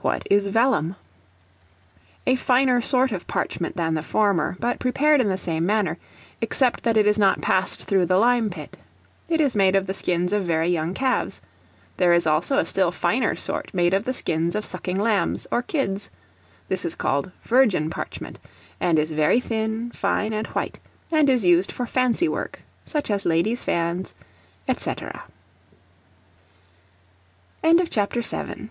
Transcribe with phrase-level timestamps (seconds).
[0.00, 0.96] What is Vellum?
[2.26, 5.98] A finer sort of parchment than the former, but prepared in the same manner,
[6.40, 8.76] except that it is not passed through the lime pit.
[9.28, 11.40] It is made of the skins of very young calves:
[11.96, 15.62] there is also a still finer sort made of the skins of sucking lambs, or
[15.62, 16.10] kids;
[16.66, 18.40] this is called virgin parchment,
[18.80, 20.80] and is very thin, fine, and white,
[21.12, 24.12] and is used for fancy work, such as ladies' fans,
[24.68, 24.92] &c.
[27.84, 28.70] CHAPTER VIII.